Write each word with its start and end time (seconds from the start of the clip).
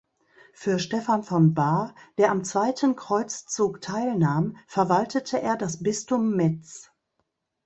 Für 0.53 0.79
Stephan 0.79 1.21
von 1.21 1.53
Bar, 1.53 1.93
der 2.17 2.31
am 2.31 2.43
Zweiten 2.43 2.95
Kreuzzug 2.95 3.81
teilnahm, 3.81 4.57
verwaltete 4.65 5.39
er 5.39 5.55
das 5.57 5.83
Bistum 5.83 6.35
Metz. 6.35 6.91